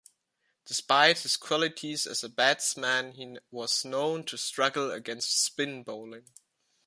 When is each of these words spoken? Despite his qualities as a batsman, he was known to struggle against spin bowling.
Despite 0.65 1.19
his 1.19 1.37
qualities 1.37 2.07
as 2.07 2.23
a 2.23 2.29
batsman, 2.29 3.11
he 3.11 3.37
was 3.51 3.85
known 3.85 4.23
to 4.25 4.35
struggle 4.35 4.89
against 4.89 5.43
spin 5.43 5.83
bowling. 5.83 6.25